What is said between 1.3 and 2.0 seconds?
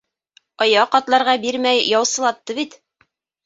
бирмәй